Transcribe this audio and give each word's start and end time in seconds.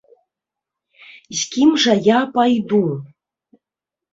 З 1.41 1.45
кім 1.57 1.69
жа 1.83 1.93
я 2.07 2.19
пайду? 2.39 2.81